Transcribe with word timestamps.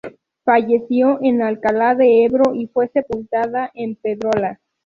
Falleció 0.43 1.19
en 1.21 1.43
Alcalá 1.43 1.93
de 1.93 2.23
Ebro 2.25 2.55
y 2.55 2.65
fue 2.65 2.87
sepultada 2.87 3.69
en 3.75 3.95
Pedrola. 3.97 4.59